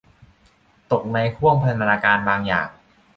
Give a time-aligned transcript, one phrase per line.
[0.91, 2.69] ตกในห้วงพันธนาการบางอย่าง